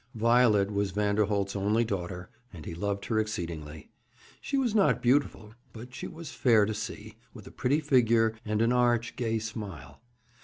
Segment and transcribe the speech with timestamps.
[0.15, 3.91] Violet was Vanderholt's only daughter, and he loved her exceedingly.
[4.41, 8.63] She was not beautiful, but she was fair to see, with a pretty figure, and
[8.63, 10.01] an arch, gay smile.